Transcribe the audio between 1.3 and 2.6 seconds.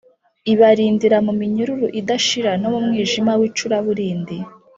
minyururu idashira